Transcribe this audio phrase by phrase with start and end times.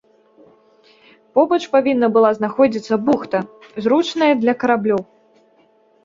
[1.39, 3.41] Побач павінна была знаходзіцца бухта,
[3.87, 5.01] зручная для караблёў.